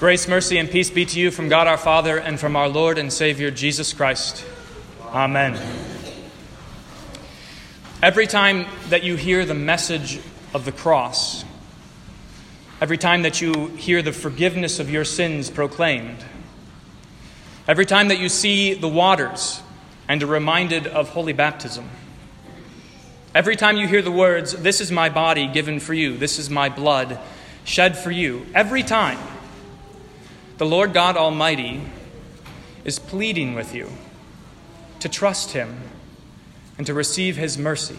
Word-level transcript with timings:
Grace, 0.00 0.26
mercy, 0.26 0.56
and 0.56 0.70
peace 0.70 0.88
be 0.88 1.04
to 1.04 1.20
you 1.20 1.30
from 1.30 1.50
God 1.50 1.66
our 1.66 1.76
Father 1.76 2.16
and 2.16 2.40
from 2.40 2.56
our 2.56 2.70
Lord 2.70 2.96
and 2.96 3.12
Savior 3.12 3.50
Jesus 3.50 3.92
Christ. 3.92 4.46
Amen. 5.08 5.60
Every 8.02 8.26
time 8.26 8.64
that 8.88 9.02
you 9.02 9.16
hear 9.16 9.44
the 9.44 9.52
message 9.52 10.18
of 10.54 10.64
the 10.64 10.72
cross, 10.72 11.44
every 12.80 12.96
time 12.96 13.24
that 13.24 13.42
you 13.42 13.66
hear 13.76 14.00
the 14.00 14.10
forgiveness 14.10 14.80
of 14.80 14.88
your 14.88 15.04
sins 15.04 15.50
proclaimed, 15.50 16.24
every 17.68 17.84
time 17.84 18.08
that 18.08 18.18
you 18.18 18.30
see 18.30 18.72
the 18.72 18.88
waters 18.88 19.60
and 20.08 20.22
are 20.22 20.26
reminded 20.26 20.86
of 20.86 21.10
holy 21.10 21.34
baptism, 21.34 21.86
every 23.34 23.54
time 23.54 23.76
you 23.76 23.86
hear 23.86 24.00
the 24.00 24.10
words, 24.10 24.52
This 24.54 24.80
is 24.80 24.90
my 24.90 25.10
body 25.10 25.46
given 25.46 25.78
for 25.78 25.92
you, 25.92 26.16
this 26.16 26.38
is 26.38 26.48
my 26.48 26.70
blood 26.70 27.20
shed 27.64 27.98
for 27.98 28.10
you, 28.10 28.46
every 28.54 28.82
time 28.82 29.18
the 30.60 30.66
Lord 30.66 30.92
God 30.92 31.16
Almighty 31.16 31.80
is 32.84 32.98
pleading 32.98 33.54
with 33.54 33.74
you 33.74 33.88
to 34.98 35.08
trust 35.08 35.52
Him 35.52 35.74
and 36.76 36.86
to 36.86 36.92
receive 36.92 37.38
His 37.38 37.56
mercy, 37.56 37.96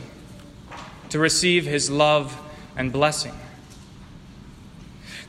to 1.09 1.17
receive 1.17 1.65
His 1.65 1.89
love 1.89 2.39
and 2.77 2.93
blessing. 2.93 3.33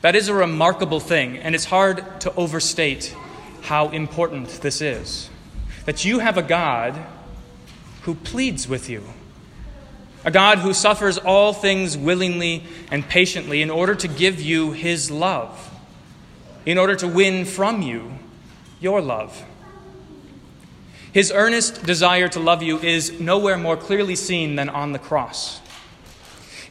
That 0.01 0.15
is 0.15 0.27
a 0.27 0.33
remarkable 0.35 0.99
thing, 0.99 1.39
and 1.39 1.55
it's 1.55 1.65
hard 1.65 2.21
to 2.21 2.31
overstate 2.35 3.15
how 3.63 3.89
important 3.89 4.49
this 4.61 4.79
is. 4.79 5.31
That 5.85 6.05
you 6.05 6.19
have 6.19 6.37
a 6.37 6.43
God 6.43 7.03
who 8.03 8.13
pleads 8.13 8.67
with 8.67 8.91
you, 8.91 9.03
a 10.23 10.29
God 10.29 10.59
who 10.59 10.71
suffers 10.71 11.17
all 11.17 11.51
things 11.51 11.97
willingly 11.97 12.61
and 12.91 13.03
patiently 13.03 13.63
in 13.63 13.71
order 13.71 13.95
to 13.95 14.07
give 14.07 14.39
you 14.39 14.73
His 14.73 15.09
love 15.09 15.71
in 16.65 16.77
order 16.77 16.95
to 16.95 17.07
win 17.07 17.45
from 17.45 17.81
you 17.81 18.13
your 18.79 19.01
love. 19.01 19.43
His 21.11 21.31
earnest 21.31 21.85
desire 21.85 22.27
to 22.29 22.39
love 22.39 22.63
you 22.63 22.79
is 22.79 23.19
nowhere 23.19 23.57
more 23.57 23.77
clearly 23.77 24.15
seen 24.15 24.55
than 24.55 24.69
on 24.69 24.93
the 24.93 24.99
cross. 24.99 25.61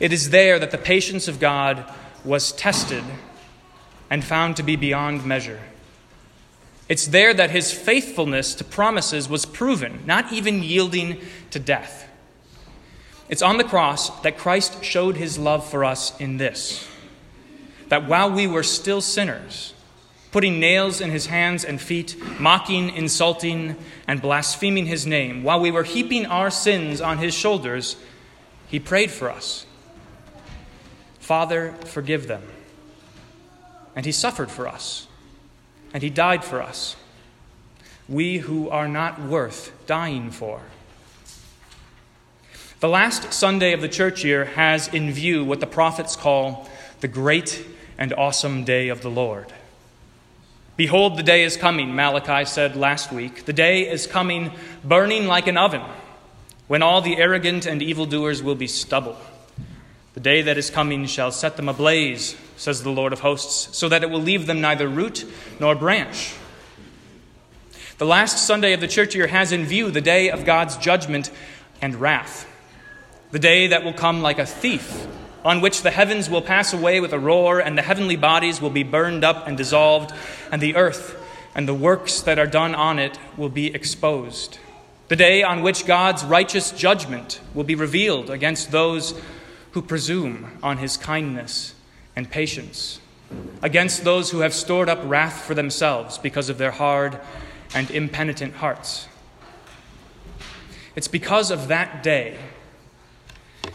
It 0.00 0.12
is 0.12 0.30
there 0.30 0.58
that 0.58 0.72
the 0.72 0.78
patience 0.78 1.28
of 1.28 1.38
God 1.38 1.84
was 2.24 2.52
tested 2.52 3.04
and 4.10 4.24
found 4.24 4.56
to 4.56 4.62
be 4.62 4.76
beyond 4.76 5.24
measure. 5.24 5.60
It's 6.88 7.06
there 7.06 7.32
that 7.32 7.50
his 7.50 7.72
faithfulness 7.72 8.54
to 8.56 8.64
promises 8.64 9.28
was 9.28 9.46
proven, 9.46 10.02
not 10.04 10.32
even 10.32 10.62
yielding 10.62 11.20
to 11.50 11.58
death. 11.58 12.08
It's 13.28 13.42
on 13.42 13.56
the 13.56 13.64
cross 13.64 14.10
that 14.22 14.36
Christ 14.36 14.84
showed 14.84 15.16
his 15.16 15.38
love 15.38 15.68
for 15.68 15.84
us 15.84 16.18
in 16.20 16.36
this 16.36 16.86
that 17.88 18.08
while 18.08 18.30
we 18.30 18.46
were 18.46 18.62
still 18.62 19.02
sinners, 19.02 19.74
putting 20.32 20.58
nails 20.58 21.00
in 21.00 21.10
his 21.10 21.26
hands 21.26 21.64
and 21.64 21.80
feet, 21.80 22.16
mocking, 22.40 22.88
insulting, 22.90 23.76
and 24.08 24.20
blaspheming 24.20 24.86
his 24.86 25.06
name. 25.06 25.44
While 25.44 25.60
we 25.60 25.70
were 25.70 25.84
heaping 25.84 26.26
our 26.26 26.50
sins 26.50 27.00
on 27.00 27.18
his 27.18 27.34
shoulders, 27.34 27.96
he 28.66 28.80
prayed 28.80 29.10
for 29.10 29.30
us 29.30 29.66
Father, 31.20 31.72
forgive 31.84 32.26
them. 32.26 32.42
And 33.94 34.04
he 34.06 34.12
suffered 34.12 34.50
for 34.50 34.66
us, 34.66 35.06
and 35.92 36.02
he 36.02 36.10
died 36.10 36.44
for 36.44 36.62
us. 36.62 36.96
We 38.08 38.38
who 38.38 38.70
are 38.70 38.88
not 38.88 39.20
worth 39.20 39.70
dying 39.86 40.30
for. 40.30 40.62
The 42.80 42.88
last 42.88 43.32
Sunday 43.32 43.74
of 43.74 43.80
the 43.80 43.88
church 43.88 44.24
year 44.24 44.46
has 44.46 44.88
in 44.88 45.12
view 45.12 45.44
what 45.44 45.60
the 45.60 45.66
prophets 45.66 46.16
call 46.16 46.68
the 47.00 47.08
great 47.08 47.64
and 47.98 48.12
awesome 48.14 48.64
day 48.64 48.88
of 48.88 49.02
the 49.02 49.10
Lord. 49.10 49.52
Behold, 50.82 51.16
the 51.16 51.22
day 51.22 51.44
is 51.44 51.56
coming, 51.56 51.94
Malachi 51.94 52.44
said 52.44 52.74
last 52.74 53.12
week. 53.12 53.44
The 53.44 53.52
day 53.52 53.88
is 53.88 54.08
coming 54.08 54.50
burning 54.82 55.28
like 55.28 55.46
an 55.46 55.56
oven, 55.56 55.82
when 56.66 56.82
all 56.82 57.00
the 57.00 57.18
arrogant 57.18 57.66
and 57.66 57.80
evildoers 57.80 58.42
will 58.42 58.56
be 58.56 58.66
stubble. 58.66 59.16
The 60.14 60.20
day 60.20 60.42
that 60.42 60.58
is 60.58 60.70
coming 60.70 61.06
shall 61.06 61.30
set 61.30 61.56
them 61.56 61.68
ablaze, 61.68 62.36
says 62.56 62.82
the 62.82 62.90
Lord 62.90 63.12
of 63.12 63.20
hosts, 63.20 63.78
so 63.78 63.88
that 63.90 64.02
it 64.02 64.10
will 64.10 64.20
leave 64.20 64.48
them 64.48 64.60
neither 64.60 64.88
root 64.88 65.24
nor 65.60 65.76
branch. 65.76 66.34
The 67.98 68.04
last 68.04 68.44
Sunday 68.44 68.72
of 68.72 68.80
the 68.80 68.88
church 68.88 69.14
year 69.14 69.28
has 69.28 69.52
in 69.52 69.64
view 69.66 69.88
the 69.92 70.00
day 70.00 70.30
of 70.30 70.44
God's 70.44 70.76
judgment 70.78 71.30
and 71.80 71.94
wrath, 71.94 72.44
the 73.30 73.38
day 73.38 73.68
that 73.68 73.84
will 73.84 73.92
come 73.92 74.20
like 74.20 74.40
a 74.40 74.46
thief 74.46 75.06
on 75.44 75.60
which 75.60 75.82
the 75.82 75.90
heavens 75.90 76.30
will 76.30 76.42
pass 76.42 76.72
away 76.72 77.00
with 77.00 77.12
a 77.12 77.18
roar, 77.18 77.58
and 77.58 77.76
the 77.76 77.82
heavenly 77.82 78.16
bodies 78.16 78.60
will 78.60 78.70
be 78.70 78.82
burned 78.82 79.24
up 79.24 79.46
and 79.46 79.56
dissolved, 79.56 80.12
and 80.50 80.62
the 80.62 80.76
earth 80.76 81.18
and 81.54 81.68
the 81.68 81.74
works 81.74 82.22
that 82.22 82.38
are 82.38 82.46
done 82.46 82.74
on 82.74 82.98
it 82.98 83.18
will 83.36 83.48
be 83.48 83.74
exposed. 83.74 84.58
The 85.08 85.16
day 85.16 85.42
on 85.42 85.62
which 85.62 85.84
God's 85.84 86.24
righteous 86.24 86.70
judgment 86.70 87.40
will 87.54 87.64
be 87.64 87.74
revealed 87.74 88.30
against 88.30 88.70
those 88.70 89.20
who 89.72 89.82
presume 89.82 90.58
on 90.62 90.78
his 90.78 90.96
kindness 90.96 91.74
and 92.16 92.30
patience, 92.30 93.00
against 93.60 94.04
those 94.04 94.30
who 94.30 94.40
have 94.40 94.54
stored 94.54 94.88
up 94.88 95.00
wrath 95.04 95.42
for 95.42 95.54
themselves 95.54 96.18
because 96.18 96.48
of 96.48 96.58
their 96.58 96.70
hard 96.70 97.18
and 97.74 97.90
impenitent 97.90 98.54
hearts. 98.54 99.08
It's 100.94 101.08
because 101.08 101.50
of 101.50 101.68
that 101.68 102.02
day 102.02 102.38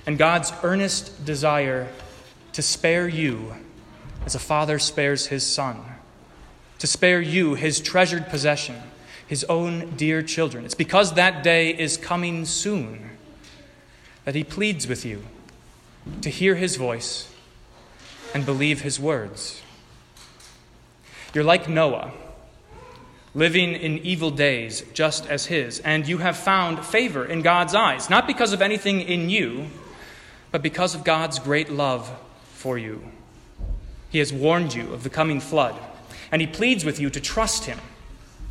and 0.06 0.18
God's 0.18 0.52
earnest 0.64 1.26
desire 1.26 1.88
to 2.54 2.62
spare 2.62 3.08
you 3.08 3.56
as 4.26 4.36
a 4.36 4.40
father 4.40 4.80
spares 4.80 5.28
his 5.28 5.46
son, 5.46 5.80
to 6.80 6.88
spare 6.88 7.22
you 7.22 7.56
his 7.56 7.80
treasured 7.80 8.28
possession, 8.30 8.76
his 9.28 9.44
own 9.46 9.92
dear 9.96 10.22
children. 10.22 10.66
It's 10.66 10.74
because 10.74 11.14
that 11.14 11.44
day 11.44 11.70
is 11.70 11.98
coming 11.98 12.46
soon 12.46 13.12
that 14.26 14.36
he 14.36 14.44
pleads 14.44 14.88
with 14.88 15.06
you 15.06 15.24
to 16.22 16.30
hear 16.30 16.56
his 16.56 16.76
voice 16.76 17.32
and 18.34 18.46
believe 18.46 18.82
his 18.82 19.00
words. 19.00 19.62
You're 21.34 21.44
like 21.44 21.70
Noah, 21.70 22.12
living 23.38 23.72
in 23.72 24.00
evil 24.00 24.32
days 24.32 24.84
just 24.94 25.26
as 25.28 25.46
his, 25.46 25.80
and 25.80 26.06
you 26.08 26.18
have 26.18 26.36
found 26.36 26.86
favor 26.86 27.24
in 27.24 27.42
God's 27.42 27.74
eyes, 27.74 28.10
not 28.10 28.28
because 28.28 28.52
of 28.52 28.62
anything 28.62 29.00
in 29.00 29.30
you 29.30 29.68
but 30.52 30.62
because 30.62 30.96
of 30.96 31.04
God's 31.04 31.40
great 31.40 31.70
love 31.70 32.12
for 32.54 32.78
you. 32.78 33.04
He 34.10 34.20
has 34.20 34.32
warned 34.32 34.74
you 34.74 34.94
of 34.94 35.04
the 35.04 35.10
coming 35.10 35.40
flood, 35.40 35.76
and 36.32 36.42
He 36.42 36.48
pleads 36.48 36.86
with 36.86 37.00
you 37.00 37.10
to 37.10 37.20
trust 37.20 37.66
Him, 37.66 37.80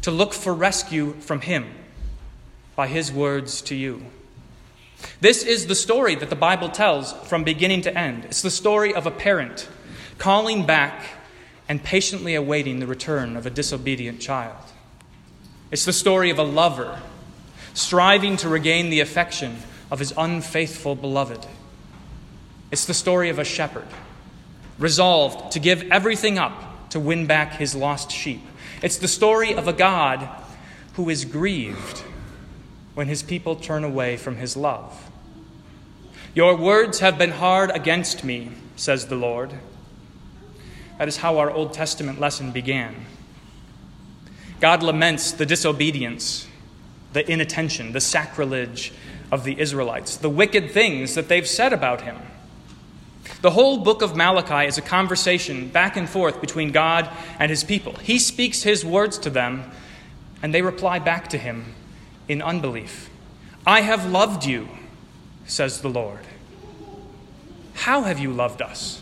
to 0.02 0.10
look 0.10 0.32
for 0.32 0.54
rescue 0.54 1.14
from 1.14 1.40
Him 1.40 1.66
by 2.74 2.86
His 2.86 3.10
words 3.10 3.62
to 3.62 3.74
you. 3.74 4.02
This 5.20 5.42
is 5.42 5.66
the 5.66 5.74
story 5.74 6.14
that 6.14 6.30
the 6.30 6.36
Bible 6.36 6.68
tells 6.68 7.12
from 7.28 7.44
beginning 7.44 7.82
to 7.82 7.98
end. 7.98 8.24
It's 8.26 8.42
the 8.42 8.50
story 8.50 8.94
of 8.94 9.06
a 9.06 9.10
parent 9.10 9.68
calling 10.18 10.64
back 10.64 11.06
and 11.68 11.82
patiently 11.82 12.34
awaiting 12.34 12.78
the 12.78 12.86
return 12.86 13.36
of 13.36 13.46
a 13.46 13.50
disobedient 13.50 14.20
child. 14.20 14.56
It's 15.70 15.84
the 15.84 15.92
story 15.92 16.30
of 16.30 16.38
a 16.38 16.44
lover 16.44 17.00
striving 17.74 18.36
to 18.38 18.48
regain 18.48 18.90
the 18.90 19.00
affection 19.00 19.56
of 19.90 19.98
his 19.98 20.12
unfaithful 20.16 20.94
beloved. 20.94 21.46
It's 22.70 22.86
the 22.86 22.94
story 22.94 23.28
of 23.28 23.38
a 23.38 23.44
shepherd 23.44 23.86
resolved 24.78 25.52
to 25.52 25.60
give 25.60 25.82
everything 25.90 26.38
up 26.38 26.90
to 26.90 27.00
win 27.00 27.26
back 27.26 27.54
his 27.54 27.74
lost 27.74 28.10
sheep. 28.10 28.42
It's 28.82 28.98
the 28.98 29.08
story 29.08 29.54
of 29.54 29.68
a 29.68 29.72
God 29.72 30.28
who 30.94 31.08
is 31.08 31.24
grieved 31.24 32.02
when 32.94 33.08
his 33.08 33.22
people 33.22 33.56
turn 33.56 33.84
away 33.84 34.16
from 34.16 34.36
his 34.36 34.56
love. 34.56 35.10
Your 36.34 36.56
words 36.56 37.00
have 37.00 37.18
been 37.18 37.30
hard 37.30 37.70
against 37.70 38.24
me, 38.24 38.50
says 38.76 39.06
the 39.06 39.16
Lord. 39.16 39.52
That 40.98 41.08
is 41.08 41.18
how 41.18 41.38
our 41.38 41.50
Old 41.50 41.72
Testament 41.72 42.20
lesson 42.20 42.52
began. 42.52 42.94
God 44.66 44.82
laments 44.82 45.30
the 45.30 45.46
disobedience, 45.46 46.44
the 47.12 47.30
inattention, 47.30 47.92
the 47.92 48.00
sacrilege 48.00 48.92
of 49.30 49.44
the 49.44 49.60
Israelites, 49.60 50.16
the 50.16 50.28
wicked 50.28 50.72
things 50.72 51.14
that 51.14 51.28
they've 51.28 51.46
said 51.46 51.72
about 51.72 52.00
him. 52.00 52.16
The 53.42 53.52
whole 53.52 53.78
book 53.78 54.02
of 54.02 54.16
Malachi 54.16 54.66
is 54.66 54.76
a 54.76 54.82
conversation 54.82 55.68
back 55.68 55.96
and 55.96 56.08
forth 56.08 56.40
between 56.40 56.72
God 56.72 57.08
and 57.38 57.48
his 57.48 57.62
people. 57.62 57.92
He 57.92 58.18
speaks 58.18 58.64
his 58.64 58.84
words 58.84 59.18
to 59.18 59.30
them, 59.30 59.70
and 60.42 60.52
they 60.52 60.62
reply 60.62 60.98
back 60.98 61.28
to 61.28 61.38
him 61.38 61.72
in 62.26 62.42
unbelief. 62.42 63.08
I 63.64 63.82
have 63.82 64.10
loved 64.10 64.44
you, 64.44 64.68
says 65.46 65.80
the 65.80 65.90
Lord. 65.90 66.26
How 67.74 68.02
have 68.02 68.18
you 68.18 68.32
loved 68.32 68.60
us? 68.60 69.00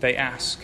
They 0.00 0.14
ask. 0.14 0.62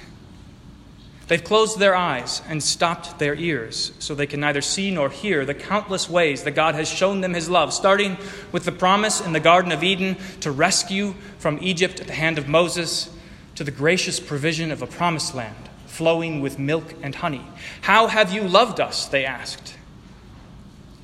They've 1.31 1.45
closed 1.45 1.79
their 1.79 1.95
eyes 1.95 2.43
and 2.49 2.61
stopped 2.61 3.21
their 3.21 3.37
ears 3.37 3.93
so 4.01 4.17
they 4.17 4.27
can 4.27 4.41
neither 4.41 4.61
see 4.61 4.91
nor 4.91 5.11
hear 5.11 5.45
the 5.45 5.55
countless 5.55 6.11
ways 6.11 6.43
that 6.43 6.57
God 6.57 6.75
has 6.75 6.89
shown 6.89 7.21
them 7.21 7.35
his 7.35 7.49
love, 7.49 7.73
starting 7.73 8.17
with 8.51 8.65
the 8.65 8.73
promise 8.73 9.21
in 9.21 9.33
the 9.33 9.39
Garden 9.39 9.71
of 9.71 9.85
Eden 9.85 10.17
to 10.41 10.51
rescue 10.51 11.15
from 11.39 11.61
Egypt 11.63 12.01
at 12.01 12.09
the 12.09 12.15
hand 12.15 12.37
of 12.37 12.49
Moses, 12.49 13.11
to 13.55 13.63
the 13.63 13.71
gracious 13.71 14.19
provision 14.19 14.73
of 14.73 14.83
a 14.83 14.89
promised 14.89 15.33
land 15.33 15.69
flowing 15.87 16.41
with 16.41 16.59
milk 16.59 16.95
and 17.01 17.15
honey. 17.15 17.47
How 17.83 18.09
have 18.09 18.33
you 18.33 18.43
loved 18.43 18.81
us? 18.81 19.07
They 19.07 19.25
asked. 19.25 19.77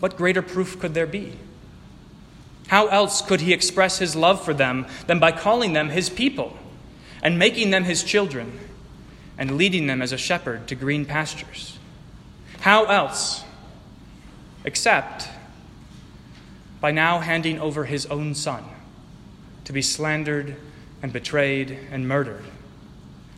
What 0.01 0.17
greater 0.17 0.43
proof 0.43 0.81
could 0.81 0.95
there 0.95 1.07
be? 1.07 1.35
How 2.67 2.89
else 2.89 3.23
could 3.23 3.43
he 3.43 3.53
express 3.53 3.99
his 3.99 4.17
love 4.17 4.45
for 4.45 4.55
them 4.55 4.89
than 5.07 5.21
by 5.21 5.31
calling 5.31 5.73
them 5.73 5.91
his 5.91 6.11
people 6.11 6.57
and 7.23 7.39
making 7.39 7.71
them 7.71 7.85
his 7.85 8.03
children 8.03 8.59
and 9.39 9.57
leading 9.57 9.87
them 9.87 10.03
as 10.03 10.13
a 10.13 10.19
shepherd 10.19 10.67
to 10.69 10.75
green 10.75 11.05
pastures? 11.05 11.79
How 12.61 12.85
else 12.85 13.45
except 14.65 15.29
by 16.81 16.91
now 16.91 17.21
handing 17.21 17.61
over 17.61 17.85
his 17.85 18.07
own 18.07 18.35
son 18.35 18.65
to 19.65 19.73
be 19.73 19.83
slandered 19.83 20.57
and 21.03 21.13
betrayed 21.13 21.79
and 21.91 22.09
murdered? 22.09 22.45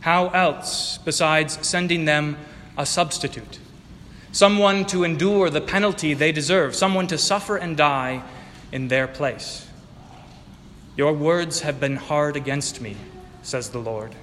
How 0.01 0.29
else 0.29 0.97
besides 0.99 1.65
sending 1.67 2.05
them 2.05 2.37
a 2.77 2.85
substitute? 2.85 3.59
Someone 4.31 4.85
to 4.85 5.03
endure 5.03 5.49
the 5.49 5.61
penalty 5.61 6.13
they 6.13 6.31
deserve, 6.31 6.75
someone 6.75 7.07
to 7.07 7.17
suffer 7.17 7.57
and 7.57 7.75
die 7.75 8.23
in 8.71 8.87
their 8.87 9.07
place. 9.07 9.67
Your 10.95 11.13
words 11.13 11.61
have 11.61 11.79
been 11.79 11.95
hard 11.95 12.35
against 12.35 12.81
me, 12.81 12.95
says 13.41 13.69
the 13.69 13.79
Lord. 13.79 14.15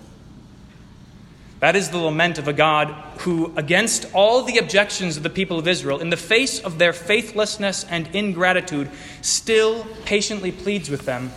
That 1.60 1.74
is 1.76 1.90
the 1.90 1.98
lament 1.98 2.38
of 2.38 2.48
a 2.48 2.52
God 2.52 2.88
who, 3.20 3.52
against 3.56 4.06
all 4.12 4.42
the 4.42 4.58
objections 4.58 5.16
of 5.16 5.22
the 5.22 5.30
people 5.30 5.58
of 5.58 5.66
Israel, 5.66 6.00
in 6.00 6.10
the 6.10 6.16
face 6.16 6.60
of 6.60 6.78
their 6.78 6.92
faithlessness 6.92 7.84
and 7.84 8.14
ingratitude, 8.14 8.90
still 9.22 9.86
patiently 10.04 10.52
pleads 10.52 10.90
with 10.90 11.06
them 11.06 11.32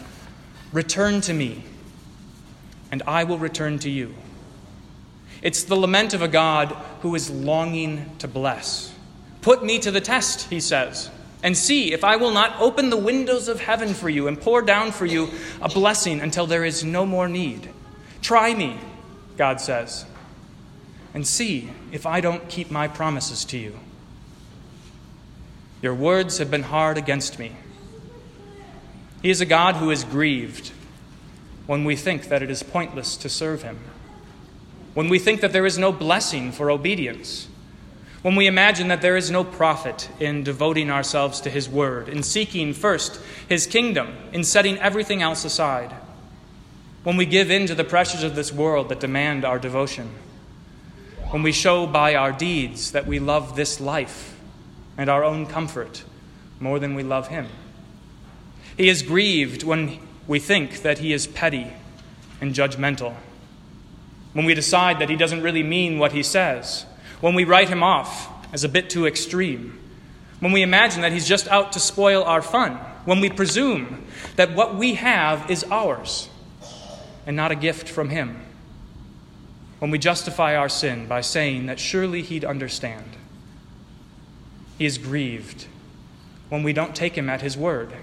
Return 0.74 1.22
to 1.22 1.34
me, 1.34 1.64
and 2.92 3.02
I 3.08 3.24
will 3.24 3.40
return 3.40 3.80
to 3.80 3.90
you. 3.90 4.14
It's 5.42 5.64
the 5.64 5.76
lament 5.76 6.14
of 6.14 6.22
a 6.22 6.28
God 6.28 6.76
who 7.02 7.16
is 7.16 7.30
longing 7.30 8.18
to 8.20 8.28
bless. 8.28 8.94
Put 9.42 9.64
me 9.64 9.80
to 9.80 9.90
the 9.90 10.02
test, 10.02 10.50
he 10.50 10.60
says 10.60 11.10
and 11.44 11.56
see 11.56 11.94
if 11.94 12.04
I 12.04 12.16
will 12.18 12.32
not 12.32 12.60
open 12.60 12.90
the 12.90 12.98
windows 12.98 13.48
of 13.48 13.62
heaven 13.62 13.94
for 13.94 14.10
you 14.10 14.28
and 14.28 14.40
pour 14.40 14.62
down 14.62 14.92
for 14.92 15.06
you 15.06 15.30
a 15.62 15.70
blessing 15.70 16.20
until 16.20 16.46
there 16.46 16.66
is 16.66 16.84
no 16.84 17.06
more 17.06 17.30
need. 17.30 17.70
Try 18.22 18.54
me, 18.54 18.78
God 19.38 19.62
says, 19.62 20.06
and 21.14 21.26
see 21.26 21.70
if 21.92 22.06
I 22.06 22.22
don't 22.22 22.50
keep 22.50 22.70
my 22.72 22.88
promises 22.88 23.46
to 23.46 23.58
you. 23.58 23.80
Your 25.82 25.94
words 25.94 26.38
have 26.38 26.52
been 26.52 26.64
hard 26.64 26.98
against 26.98 27.40
me. 27.40 27.54
He 29.22 29.30
is 29.30 29.42
a 29.42 29.46
God 29.46 29.76
who 29.76 29.92
is 29.92 30.04
grieved 30.04 30.72
when 31.68 31.84
we 31.84 31.96
think 31.96 32.30
that 32.30 32.42
it 32.44 32.50
is 32.50 32.64
pointless 32.64 33.16
to 33.18 33.30
serve 33.30 33.64
him, 33.64 33.80
when 34.94 35.10
we 35.10 35.20
think 35.20 35.42
that 35.42 35.54
there 35.54 35.66
is 35.66 35.78
no 35.78 35.92
blessing 35.92 36.52
for 36.52 36.72
obedience 36.72 37.48
when 38.22 38.36
we 38.36 38.48
imagine 38.48 38.90
that 38.90 39.02
there 39.02 39.16
is 39.16 39.32
no 39.32 39.44
profit 39.44 40.10
in 40.20 40.44
devoting 40.44 40.92
ourselves 40.92 41.40
to 41.42 41.50
His 41.50 41.70
Word, 41.70 42.10
in 42.10 42.22
seeking 42.22 42.74
first 42.74 43.20
His 43.48 43.66
kingdom, 43.66 44.14
in 44.34 44.44
setting 44.44 44.78
everything 44.80 45.22
else 45.22 45.46
aside, 45.46 45.94
when 47.04 47.16
we 47.16 47.26
give 47.26 47.50
in 47.50 47.66
to 47.68 47.76
the 47.76 47.86
pressures 47.86 48.24
of 48.24 48.36
this 48.36 48.52
world 48.52 48.90
that 48.90 49.00
demand 49.00 49.46
our 49.46 49.58
devotion, 49.58 50.10
when 51.30 51.44
we 51.44 51.52
show 51.52 51.86
by 51.86 52.16
our 52.16 52.32
deeds 52.32 52.92
that 52.92 53.06
we 53.06 53.20
love 53.20 53.56
this 53.56 53.80
life 53.80 54.40
and 54.98 55.10
our 55.10 55.24
own 55.24 55.46
comfort 55.46 56.04
more 56.60 56.80
than 56.80 56.96
we 56.96 57.04
love 57.04 57.28
Him. 57.28 57.48
He 58.76 58.90
is 58.90 59.04
grieved 59.04 59.64
when 59.64 60.00
we 60.28 60.40
think 60.40 60.82
that 60.82 61.00
He 61.00 61.14
is 61.14 61.28
petty 61.28 61.72
and 62.42 62.54
judgmental, 62.54 63.16
when 64.34 64.46
we 64.46 64.54
decide 64.54 65.00
that 65.00 65.10
He 65.10 65.16
doesn't 65.16 65.44
really 65.44 65.64
mean 65.64 66.00
what 66.00 66.14
He 66.14 66.24
says. 66.24 66.86
When 67.22 67.36
we 67.36 67.44
write 67.44 67.70
him 67.70 67.84
off 67.84 68.30
as 68.54 68.64
a 68.64 68.70
bit 68.70 68.90
too 68.90 69.06
extreme, 69.06 69.78
when 70.40 70.54
we 70.54 70.62
imagine 70.62 71.02
that 71.02 71.12
he's 71.12 71.28
just 71.28 71.50
out 71.50 71.74
to 71.74 71.80
spoil 71.80 72.24
our 72.24 72.42
fun, 72.42 72.76
when 73.04 73.20
we 73.20 73.30
presume 73.30 74.06
that 74.38 74.56
what 74.56 74.76
we 74.76 74.94
have 74.94 75.52
is 75.52 75.66
ours 75.66 76.30
and 77.28 77.36
not 77.36 77.52
a 77.52 77.56
gift 77.56 77.90
from 77.90 78.10
him, 78.10 78.42
when 79.80 79.92
we 79.92 79.98
justify 79.98 80.56
our 80.56 80.70
sin 80.70 81.08
by 81.08 81.22
saying 81.22 81.66
that 81.66 81.80
surely 81.80 82.22
he'd 82.22 82.46
understand. 82.46 83.16
He 84.78 84.86
is 84.86 84.98
grieved 84.98 85.66
when 86.50 86.64
we 86.64 86.74
don't 86.74 86.96
take 86.96 87.18
him 87.18 87.30
at 87.30 87.42
his 87.42 87.58
word, 87.58 87.94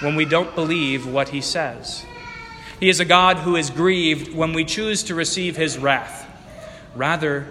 when 0.00 0.16
we 0.16 0.24
don't 0.24 0.54
believe 0.54 1.06
what 1.06 1.30
he 1.30 1.40
says. 1.40 2.04
He 2.80 2.88
is 2.88 3.00
a 3.00 3.04
God 3.04 3.38
who 3.38 3.56
is 3.56 3.70
grieved 3.70 4.34
when 4.34 4.52
we 4.52 4.64
choose 4.64 5.02
to 5.04 5.14
receive 5.14 5.56
his 5.56 5.78
wrath 5.78 6.28
rather 6.94 7.46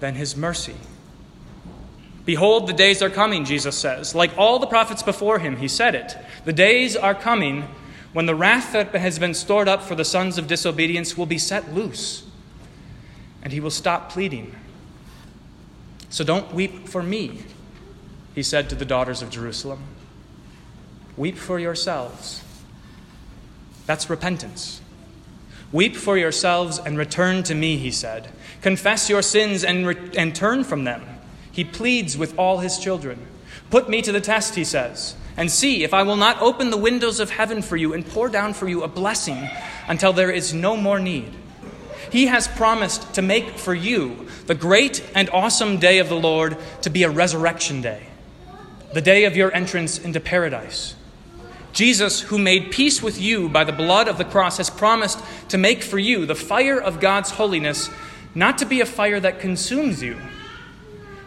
than 0.00 0.14
his 0.14 0.36
mercy. 0.36 0.76
Behold, 2.24 2.68
the 2.68 2.74
days 2.74 3.00
are 3.00 3.10
coming, 3.10 3.44
Jesus 3.44 3.76
says. 3.76 4.14
Like 4.14 4.36
all 4.36 4.58
the 4.58 4.66
prophets 4.66 5.02
before 5.02 5.38
him, 5.38 5.56
he 5.56 5.66
said 5.66 5.94
it. 5.94 6.16
The 6.44 6.52
days 6.52 6.94
are 6.94 7.14
coming 7.14 7.64
when 8.12 8.26
the 8.26 8.34
wrath 8.34 8.72
that 8.72 8.94
has 8.94 9.18
been 9.18 9.34
stored 9.34 9.68
up 9.68 9.82
for 9.82 9.94
the 9.94 10.04
sons 10.04 10.38
of 10.38 10.46
disobedience 10.46 11.16
will 11.16 11.26
be 11.26 11.38
set 11.38 11.72
loose, 11.74 12.27
and 13.42 13.52
he 13.52 13.60
will 13.60 13.70
stop 13.70 14.10
pleading. 14.10 14.54
So 16.10 16.24
don't 16.24 16.52
weep 16.54 16.88
for 16.88 17.02
me, 17.02 17.42
he 18.34 18.42
said 18.42 18.68
to 18.70 18.74
the 18.74 18.84
daughters 18.84 19.22
of 19.22 19.30
Jerusalem. 19.30 19.82
Weep 21.16 21.36
for 21.36 21.58
yourselves. 21.58 22.42
That's 23.86 24.08
repentance. 24.08 24.80
Weep 25.72 25.96
for 25.96 26.16
yourselves 26.16 26.78
and 26.78 26.96
return 26.96 27.42
to 27.44 27.54
me, 27.54 27.76
he 27.76 27.90
said. 27.90 28.28
Confess 28.62 29.10
your 29.10 29.22
sins 29.22 29.64
and, 29.64 29.86
re- 29.86 30.10
and 30.16 30.34
turn 30.34 30.64
from 30.64 30.84
them. 30.84 31.02
He 31.50 31.64
pleads 31.64 32.16
with 32.16 32.38
all 32.38 32.58
his 32.58 32.78
children. 32.78 33.26
Put 33.70 33.88
me 33.88 34.00
to 34.02 34.12
the 34.12 34.20
test, 34.20 34.54
he 34.54 34.64
says, 34.64 35.14
and 35.36 35.50
see 35.50 35.84
if 35.84 35.92
I 35.92 36.04
will 36.04 36.16
not 36.16 36.40
open 36.40 36.70
the 36.70 36.76
windows 36.76 37.20
of 37.20 37.30
heaven 37.30 37.60
for 37.60 37.76
you 37.76 37.92
and 37.92 38.06
pour 38.06 38.28
down 38.28 38.54
for 38.54 38.68
you 38.68 38.82
a 38.82 38.88
blessing 38.88 39.48
until 39.88 40.12
there 40.12 40.30
is 40.30 40.54
no 40.54 40.76
more 40.76 40.98
need. 40.98 41.34
He 42.10 42.26
has 42.26 42.48
promised 42.48 43.14
to 43.14 43.22
make 43.22 43.58
for 43.58 43.74
you 43.74 44.28
the 44.46 44.54
great 44.54 45.04
and 45.14 45.28
awesome 45.30 45.78
day 45.78 45.98
of 45.98 46.08
the 46.08 46.18
Lord 46.18 46.56
to 46.82 46.90
be 46.90 47.02
a 47.02 47.10
resurrection 47.10 47.80
day, 47.80 48.06
the 48.94 49.02
day 49.02 49.24
of 49.24 49.36
your 49.36 49.54
entrance 49.54 49.98
into 49.98 50.20
paradise. 50.20 50.94
Jesus, 51.72 52.20
who 52.22 52.38
made 52.38 52.72
peace 52.72 53.02
with 53.02 53.20
you 53.20 53.48
by 53.48 53.64
the 53.64 53.72
blood 53.72 54.08
of 54.08 54.18
the 54.18 54.24
cross, 54.24 54.56
has 54.56 54.70
promised 54.70 55.22
to 55.50 55.58
make 55.58 55.82
for 55.82 55.98
you 55.98 56.26
the 56.26 56.34
fire 56.34 56.80
of 56.80 57.00
God's 57.00 57.30
holiness 57.30 57.90
not 58.34 58.58
to 58.58 58.66
be 58.66 58.80
a 58.80 58.86
fire 58.86 59.20
that 59.20 59.40
consumes 59.40 60.02
you, 60.02 60.18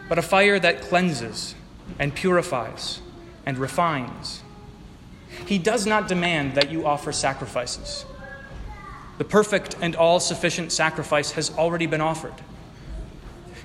but 0.08 0.18
a 0.18 0.22
fire 0.22 0.58
that 0.58 0.82
cleanses 0.82 1.54
and 1.98 2.14
purifies 2.14 3.00
and 3.46 3.58
refines. 3.58 4.42
He 5.46 5.58
does 5.58 5.86
not 5.86 6.08
demand 6.08 6.54
that 6.54 6.70
you 6.70 6.86
offer 6.86 7.12
sacrifices. 7.12 8.04
The 9.18 9.24
perfect 9.24 9.76
and 9.80 9.94
all 9.94 10.20
sufficient 10.20 10.72
sacrifice 10.72 11.32
has 11.32 11.50
already 11.50 11.86
been 11.86 12.00
offered. 12.00 12.34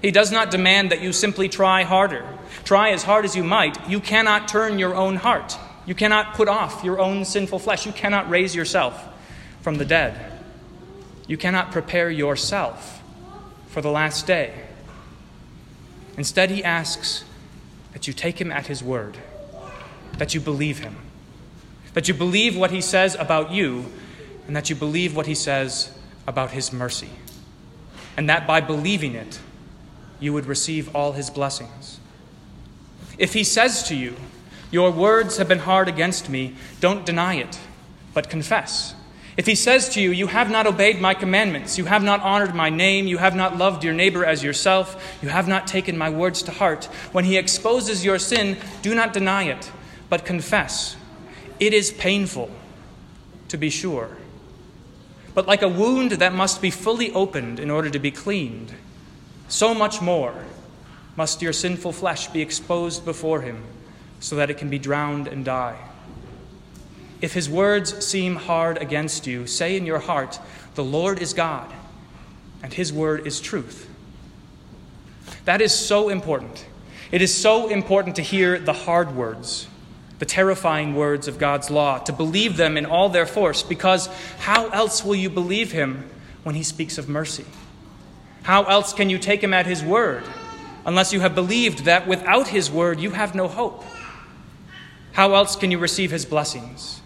He 0.01 0.11
does 0.11 0.31
not 0.31 0.51
demand 0.51 0.91
that 0.91 1.01
you 1.01 1.11
simply 1.11 1.49
try 1.49 1.83
harder. 1.83 2.25
Try 2.63 2.91
as 2.91 3.03
hard 3.03 3.25
as 3.25 3.35
you 3.35 3.43
might, 3.43 3.89
you 3.89 3.99
cannot 3.99 4.47
turn 4.47 4.77
your 4.79 4.95
own 4.95 5.15
heart. 5.15 5.57
You 5.85 5.95
cannot 5.95 6.33
put 6.33 6.49
off 6.49 6.83
your 6.83 6.99
own 6.99 7.23
sinful 7.23 7.59
flesh. 7.59 7.85
You 7.85 7.93
cannot 7.93 8.29
raise 8.29 8.53
yourself 8.53 9.01
from 9.61 9.75
the 9.75 9.85
dead. 9.85 10.33
You 11.27 11.37
cannot 11.37 11.71
prepare 11.71 12.09
yourself 12.09 13.01
for 13.69 13.81
the 13.81 13.89
last 13.89 14.27
day. 14.27 14.53
Instead, 16.17 16.49
he 16.49 16.63
asks 16.63 17.23
that 17.93 18.07
you 18.07 18.13
take 18.13 18.39
him 18.39 18.51
at 18.51 18.67
his 18.67 18.83
word, 18.83 19.17
that 20.17 20.33
you 20.33 20.41
believe 20.41 20.79
him, 20.79 20.97
that 21.93 22.07
you 22.07 22.13
believe 22.13 22.57
what 22.57 22.71
he 22.71 22.81
says 22.81 23.15
about 23.15 23.51
you, 23.51 23.85
and 24.47 24.55
that 24.55 24.69
you 24.69 24.75
believe 24.75 25.15
what 25.15 25.27
he 25.27 25.35
says 25.35 25.91
about 26.25 26.51
his 26.51 26.73
mercy, 26.73 27.09
and 28.15 28.29
that 28.29 28.47
by 28.47 28.61
believing 28.61 29.13
it, 29.13 29.39
you 30.19 30.33
would 30.33 30.45
receive 30.45 30.93
all 30.95 31.11
his 31.11 31.29
blessings. 31.29 31.99
If 33.17 33.33
he 33.33 33.43
says 33.43 33.83
to 33.83 33.95
you, 33.95 34.15
Your 34.71 34.91
words 34.91 35.37
have 35.37 35.47
been 35.47 35.59
hard 35.59 35.87
against 35.87 36.29
me, 36.29 36.55
don't 36.79 37.05
deny 37.05 37.35
it, 37.35 37.59
but 38.13 38.29
confess. 38.29 38.95
If 39.35 39.45
he 39.45 39.53
says 39.53 39.89
to 39.89 40.01
you, 40.01 40.11
You 40.11 40.27
have 40.27 40.49
not 40.49 40.65
obeyed 40.65 40.99
my 40.99 41.13
commandments, 41.13 41.77
you 41.77 41.85
have 41.85 42.03
not 42.03 42.21
honored 42.21 42.55
my 42.55 42.69
name, 42.69 43.07
you 43.07 43.17
have 43.17 43.35
not 43.35 43.57
loved 43.57 43.83
your 43.83 43.93
neighbor 43.93 44.25
as 44.25 44.43
yourself, 44.43 45.19
you 45.21 45.29
have 45.29 45.47
not 45.47 45.67
taken 45.67 45.97
my 45.97 46.09
words 46.09 46.41
to 46.43 46.51
heart, 46.51 46.85
when 47.11 47.25
he 47.25 47.37
exposes 47.37 48.03
your 48.03 48.19
sin, 48.19 48.57
do 48.81 48.95
not 48.95 49.13
deny 49.13 49.43
it, 49.43 49.71
but 50.09 50.25
confess. 50.25 50.95
It 51.59 51.73
is 51.73 51.91
painful, 51.91 52.49
to 53.49 53.57
be 53.57 53.69
sure. 53.69 54.17
But 55.37 55.45
like 55.45 55.61
a 55.61 55.69
wound 55.69 56.13
that 56.13 56.33
must 56.33 56.63
be 56.63 56.71
fully 56.71 57.11
opened 57.11 57.59
in 57.59 57.69
order 57.69 57.91
to 57.91 57.99
be 57.99 58.09
cleaned, 58.09 58.73
so 59.47 59.71
much 59.75 60.01
more 60.01 60.33
must 61.15 61.43
your 61.43 61.53
sinful 61.53 61.93
flesh 61.93 62.25
be 62.29 62.41
exposed 62.41 63.05
before 63.05 63.41
him 63.41 63.61
so 64.19 64.35
that 64.37 64.49
it 64.49 64.57
can 64.57 64.71
be 64.71 64.79
drowned 64.79 65.27
and 65.27 65.45
die. 65.45 65.77
If 67.21 67.35
his 67.35 67.47
words 67.47 68.03
seem 68.03 68.35
hard 68.35 68.79
against 68.79 69.27
you, 69.27 69.45
say 69.45 69.77
in 69.77 69.85
your 69.85 69.99
heart, 69.99 70.39
The 70.73 70.83
Lord 70.83 71.21
is 71.21 71.35
God. 71.35 71.71
and 72.63 72.73
his 72.73 72.91
word 72.91 73.27
is 73.27 73.39
truth. 73.39 73.87
That 75.45 75.61
is 75.61 75.71
so 75.71 76.09
important. 76.09 76.65
It 77.11 77.21
is 77.21 77.31
so 77.31 77.67
important 77.67 78.15
to 78.15 78.23
hear 78.23 78.57
the 78.57 78.73
hard 78.73 79.15
words, 79.15 79.67
the 80.19 80.25
terrifying 80.25 80.95
words 80.95 81.27
of 81.27 81.37
God's 81.37 81.69
law, 81.69 81.99
to 81.99 82.13
believe 82.13 82.57
them 82.57 82.77
in 82.77 82.85
all 82.85 83.09
their 83.09 83.25
force, 83.25 83.63
because 83.63 84.07
how 84.39 84.69
else 84.69 85.03
will 85.03 85.15
you 85.15 85.29
believe 85.29 85.71
him 85.71 86.09
when 86.43 86.55
he 86.55 86.63
speaks 86.63 86.97
of 86.97 87.07
mercy? 87.07 87.45
How 88.43 88.63
else 88.63 88.93
can 88.93 89.09
you 89.09 89.19
take 89.19 89.43
him 89.43 89.53
at 89.53 89.65
his 89.65 89.83
word 89.83 90.23
unless 90.85 91.11
you 91.11 91.19
have 91.19 91.35
believed 91.35 91.85
that 91.85 92.07
without 92.07 92.47
his 92.47 92.71
word 92.71 92.99
you 92.99 93.11
have 93.11 93.35
no 93.35 93.47
hope? 93.47 93.83
How 95.11 95.33
else 95.33 95.55
can 95.55 95.71
you 95.71 95.77
receive 95.77 96.11
his 96.11 96.25
blessings 96.25 97.01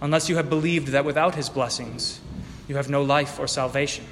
unless 0.00 0.28
you 0.28 0.36
have 0.36 0.50
believed 0.50 0.88
that 0.88 1.04
without 1.04 1.34
his 1.34 1.48
blessings 1.48 2.20
you 2.66 2.76
have 2.76 2.90
no 2.90 3.02
life 3.02 3.38
or 3.38 3.46
salvation? 3.46 4.04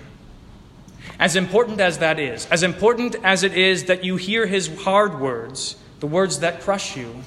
As 1.19 1.37
important 1.37 1.81
as 1.81 1.99
that 1.99 2.19
is, 2.19 2.47
as 2.47 2.62
important 2.62 3.17
as 3.25 3.43
it 3.43 3.57
is 3.57 3.85
that 3.85 4.05
you 4.05 4.17
hear 4.17 4.47
his 4.47 4.83
hard 4.83 5.21
words, 5.21 5.77
the 6.01 6.07
words 6.07 6.39
that 6.39 6.61
crush 6.61 6.97
you, 6.97 7.23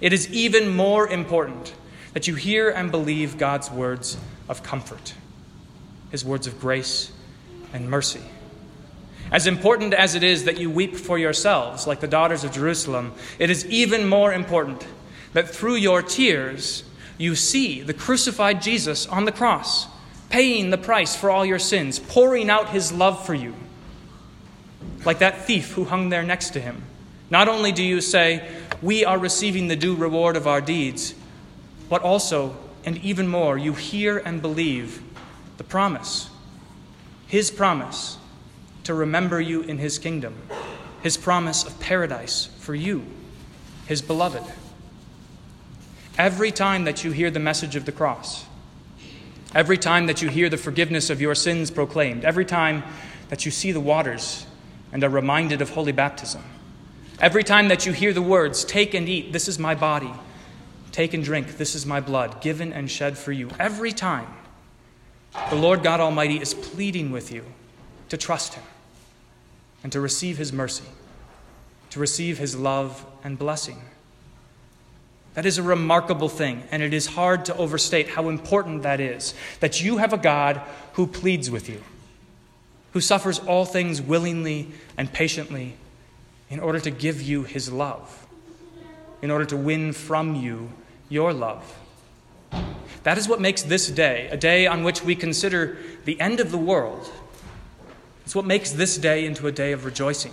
it 0.00 0.12
is 0.12 0.28
even 0.32 0.74
more 0.74 1.08
important 1.08 1.74
that 2.12 2.26
you 2.26 2.34
hear 2.34 2.70
and 2.70 2.90
believe 2.90 3.38
God's 3.38 3.70
words 3.70 4.16
of 4.48 4.62
comfort, 4.62 5.14
his 6.10 6.24
words 6.24 6.46
of 6.46 6.60
grace 6.60 7.12
and 7.72 7.88
mercy. 7.88 8.22
As 9.32 9.46
important 9.46 9.94
as 9.94 10.14
it 10.14 10.22
is 10.22 10.44
that 10.44 10.58
you 10.58 10.70
weep 10.70 10.96
for 10.96 11.18
yourselves, 11.18 11.86
like 11.86 12.00
the 12.00 12.06
daughters 12.06 12.44
of 12.44 12.52
Jerusalem, 12.52 13.12
it 13.38 13.50
is 13.50 13.66
even 13.66 14.06
more 14.06 14.32
important 14.32 14.86
that 15.32 15.48
through 15.48 15.76
your 15.76 16.02
tears 16.02 16.84
you 17.18 17.34
see 17.34 17.80
the 17.82 17.94
crucified 17.94 18.62
Jesus 18.62 19.06
on 19.06 19.24
the 19.24 19.32
cross 19.32 19.88
paying 20.34 20.70
the 20.70 20.78
price 20.78 21.14
for 21.14 21.30
all 21.30 21.46
your 21.46 21.60
sins, 21.60 22.00
pouring 22.00 22.50
out 22.50 22.70
his 22.70 22.90
love 22.90 23.24
for 23.24 23.34
you. 23.34 23.54
Like 25.04 25.20
that 25.20 25.42
thief 25.42 25.70
who 25.74 25.84
hung 25.84 26.08
there 26.08 26.24
next 26.24 26.50
to 26.50 26.60
him. 26.60 26.82
Not 27.30 27.46
only 27.46 27.70
do 27.70 27.84
you 27.84 28.00
say, 28.00 28.48
We 28.82 29.04
are 29.04 29.18
receiving 29.18 29.68
the 29.68 29.76
due 29.76 29.94
reward 29.94 30.36
of 30.36 30.46
our 30.46 30.60
deeds, 30.60 31.14
but 31.88 32.02
also, 32.02 32.56
and 32.84 32.98
even 32.98 33.28
more, 33.28 33.56
you 33.56 33.72
hear 33.74 34.18
and 34.18 34.42
believe 34.42 35.02
the 35.56 35.64
promise. 35.64 36.30
His 37.26 37.50
promise 37.50 38.18
to 38.84 38.94
remember 38.94 39.40
you 39.40 39.62
in 39.62 39.78
his 39.78 39.98
kingdom. 39.98 40.36
His 41.02 41.16
promise 41.16 41.64
of 41.64 41.78
paradise 41.80 42.46
for 42.58 42.74
you, 42.74 43.04
his 43.86 44.02
beloved. 44.02 44.42
Every 46.16 46.50
time 46.50 46.84
that 46.84 47.04
you 47.04 47.10
hear 47.10 47.30
the 47.30 47.40
message 47.40 47.76
of 47.76 47.84
the 47.84 47.92
cross, 47.92 48.44
Every 49.54 49.78
time 49.78 50.06
that 50.06 50.20
you 50.20 50.28
hear 50.28 50.48
the 50.48 50.56
forgiveness 50.56 51.10
of 51.10 51.20
your 51.20 51.36
sins 51.36 51.70
proclaimed, 51.70 52.24
every 52.24 52.44
time 52.44 52.82
that 53.28 53.44
you 53.44 53.52
see 53.52 53.70
the 53.70 53.80
waters 53.80 54.46
and 54.92 55.04
are 55.04 55.08
reminded 55.08 55.62
of 55.62 55.70
holy 55.70 55.92
baptism, 55.92 56.42
every 57.20 57.44
time 57.44 57.68
that 57.68 57.86
you 57.86 57.92
hear 57.92 58.12
the 58.12 58.22
words, 58.22 58.64
Take 58.64 58.94
and 58.94 59.08
eat, 59.08 59.32
this 59.32 59.48
is 59.48 59.58
my 59.58 59.74
body, 59.74 60.12
take 60.92 61.14
and 61.14 61.24
drink, 61.24 61.56
this 61.56 61.74
is 61.74 61.86
my 61.86 62.00
blood, 62.00 62.40
given 62.40 62.72
and 62.72 62.90
shed 62.90 63.18
for 63.18 63.32
you, 63.32 63.50
every 63.58 63.92
time 63.92 64.26
the 65.50 65.56
Lord 65.56 65.82
God 65.82 66.00
Almighty 66.00 66.40
is 66.40 66.54
pleading 66.54 67.10
with 67.10 67.32
you 67.32 67.44
to 68.08 68.16
trust 68.16 68.54
Him 68.54 68.64
and 69.82 69.92
to 69.92 70.00
receive 70.00 70.38
His 70.38 70.52
mercy, 70.52 70.84
to 71.90 72.00
receive 72.00 72.38
His 72.38 72.56
love 72.56 73.04
and 73.22 73.38
blessing. 73.38 73.82
That 75.34 75.46
is 75.46 75.58
a 75.58 75.62
remarkable 75.64 76.28
thing, 76.28 76.62
and 76.70 76.82
it 76.82 76.94
is 76.94 77.06
hard 77.06 77.44
to 77.46 77.56
overstate 77.56 78.10
how 78.10 78.28
important 78.28 78.82
that 78.84 79.00
is. 79.00 79.34
That 79.58 79.82
you 79.82 79.98
have 79.98 80.12
a 80.12 80.18
God 80.18 80.62
who 80.92 81.08
pleads 81.08 81.50
with 81.50 81.68
you, 81.68 81.82
who 82.92 83.00
suffers 83.00 83.40
all 83.40 83.64
things 83.64 84.00
willingly 84.00 84.68
and 84.96 85.12
patiently 85.12 85.74
in 86.50 86.60
order 86.60 86.80
to 86.80 86.90
give 86.90 87.22
you 87.22 87.42
his 87.42 87.72
love, 87.72 88.26
in 89.22 89.30
order 89.30 89.44
to 89.44 89.56
win 89.56 89.92
from 89.92 90.34
you 90.34 90.70
your 91.08 91.32
love. 91.32 91.78
That 93.02 93.18
is 93.18 93.28
what 93.28 93.40
makes 93.40 93.62
this 93.62 93.88
day, 93.88 94.28
a 94.30 94.36
day 94.36 94.66
on 94.66 94.82
which 94.84 95.04
we 95.04 95.14
consider 95.14 95.76
the 96.04 96.20
end 96.20 96.40
of 96.40 96.50
the 96.50 96.58
world, 96.58 97.10
it's 98.24 98.34
what 98.34 98.46
makes 98.46 98.70
this 98.70 98.96
day 98.96 99.26
into 99.26 99.46
a 99.46 99.52
day 99.52 99.72
of 99.72 99.84
rejoicing, 99.84 100.32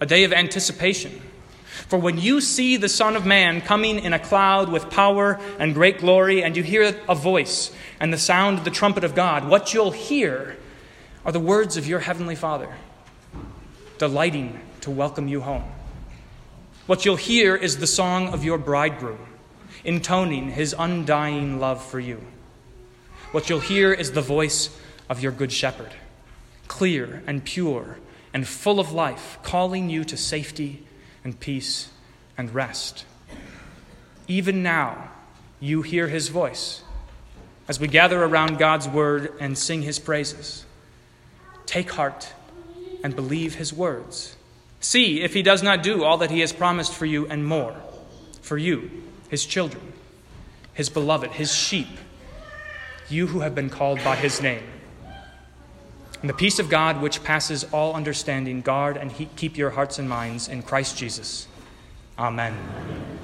a 0.00 0.06
day 0.06 0.24
of 0.24 0.32
anticipation 0.32 1.22
for 1.88 1.98
when 1.98 2.18
you 2.18 2.40
see 2.40 2.76
the 2.76 2.88
Son 2.88 3.14
of 3.16 3.26
Man 3.26 3.60
coming 3.60 3.98
in 3.98 4.12
a 4.12 4.18
cloud 4.18 4.70
with 4.70 4.90
power 4.90 5.38
and 5.58 5.74
great 5.74 5.98
glory, 5.98 6.42
and 6.42 6.56
you 6.56 6.62
hear 6.62 6.96
a 7.08 7.14
voice 7.14 7.70
and 8.00 8.12
the 8.12 8.18
sound 8.18 8.58
of 8.58 8.64
the 8.64 8.70
trumpet 8.70 9.04
of 9.04 9.14
God, 9.14 9.48
what 9.48 9.72
you'll 9.72 9.92
hear 9.92 10.56
are 11.24 11.32
the 11.32 11.40
words 11.40 11.76
of 11.76 11.86
your 11.86 12.00
heavenly 12.00 12.34
Father, 12.34 12.74
delighting 13.98 14.58
to 14.86 14.92
welcome 14.92 15.26
you 15.26 15.40
home. 15.40 15.64
What 16.86 17.04
you'll 17.04 17.16
hear 17.16 17.56
is 17.56 17.78
the 17.78 17.88
song 17.88 18.28
of 18.28 18.44
your 18.44 18.56
bridegroom, 18.56 19.18
intoning 19.82 20.52
his 20.52 20.76
undying 20.78 21.58
love 21.58 21.84
for 21.84 21.98
you. 21.98 22.22
What 23.32 23.50
you'll 23.50 23.58
hear 23.58 23.92
is 23.92 24.12
the 24.12 24.20
voice 24.20 24.70
of 25.08 25.20
your 25.20 25.32
good 25.32 25.50
shepherd, 25.50 25.92
clear 26.68 27.24
and 27.26 27.42
pure 27.44 27.96
and 28.32 28.46
full 28.46 28.78
of 28.78 28.92
life, 28.92 29.40
calling 29.42 29.90
you 29.90 30.04
to 30.04 30.16
safety 30.16 30.86
and 31.24 31.40
peace 31.40 31.88
and 32.38 32.54
rest. 32.54 33.04
Even 34.28 34.62
now, 34.62 35.10
you 35.58 35.82
hear 35.82 36.06
his 36.06 36.28
voice 36.28 36.84
as 37.66 37.80
we 37.80 37.88
gather 37.88 38.22
around 38.22 38.56
God's 38.56 38.86
word 38.86 39.32
and 39.40 39.58
sing 39.58 39.82
his 39.82 39.98
praises. 39.98 40.64
Take 41.66 41.90
heart 41.90 42.32
and 43.02 43.16
believe 43.16 43.56
his 43.56 43.72
words. 43.72 44.36
See 44.80 45.22
if 45.22 45.34
he 45.34 45.42
does 45.42 45.62
not 45.62 45.82
do 45.82 46.04
all 46.04 46.18
that 46.18 46.30
he 46.30 46.40
has 46.40 46.52
promised 46.52 46.92
for 46.92 47.06
you 47.06 47.26
and 47.26 47.44
more, 47.44 47.74
for 48.40 48.58
you, 48.58 48.90
his 49.28 49.44
children, 49.44 49.92
his 50.74 50.88
beloved, 50.88 51.32
his 51.32 51.54
sheep, 51.54 51.88
you 53.08 53.28
who 53.28 53.40
have 53.40 53.54
been 53.54 53.70
called 53.70 54.02
by 54.04 54.16
his 54.16 54.40
name. 54.42 54.62
And 56.20 56.30
the 56.30 56.34
peace 56.34 56.58
of 56.58 56.68
God, 56.68 57.00
which 57.00 57.22
passes 57.22 57.64
all 57.64 57.94
understanding, 57.94 58.60
guard 58.60 58.96
and 58.96 59.12
keep 59.36 59.56
your 59.56 59.70
hearts 59.70 59.98
and 59.98 60.08
minds 60.08 60.48
in 60.48 60.62
Christ 60.62 60.96
Jesus. 60.96 61.46
Amen. 62.18 62.56